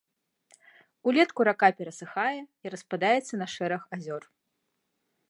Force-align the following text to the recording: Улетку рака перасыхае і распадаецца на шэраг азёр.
Улетку 1.11 1.45
рака 1.49 1.69
перасыхае 1.81 2.39
і 2.39 2.65
распадаецца 2.77 3.33
на 3.43 3.47
шэраг 3.57 3.81
азёр. 3.99 4.23